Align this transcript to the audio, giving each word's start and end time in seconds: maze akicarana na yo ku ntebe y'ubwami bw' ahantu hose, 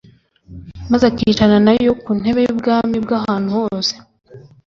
maze 0.91 1.03
akicarana 1.07 1.59
na 1.67 1.73
yo 1.85 1.91
ku 2.01 2.09
ntebe 2.19 2.39
y'ubwami 2.45 2.97
bw' 3.05 3.15
ahantu 3.19 3.49
hose, 3.57 3.93